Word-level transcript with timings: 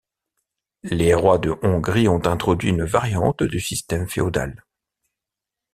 Les 0.81 1.13
rois 1.13 1.37
de 1.37 1.55
Hongrie 1.61 2.07
ont 2.07 2.25
introduit 2.25 2.69
une 2.69 2.85
variante 2.85 3.43
du 3.43 3.59
système 3.59 4.09
féodal. 4.09 4.65